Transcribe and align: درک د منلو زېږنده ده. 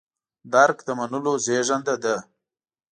درک 0.53 0.77
د 0.87 0.89
منلو 0.99 1.33
زېږنده 1.45 1.95
ده. 2.03 2.15